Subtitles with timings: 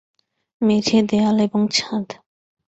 [0.61, 2.07] মেঝে, দেয়াল এবং ছাদ।